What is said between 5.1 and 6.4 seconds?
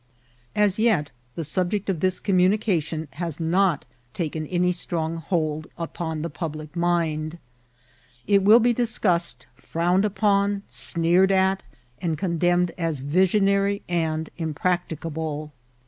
hold upon the